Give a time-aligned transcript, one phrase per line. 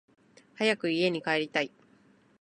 [0.55, 1.71] 早く家に帰りたい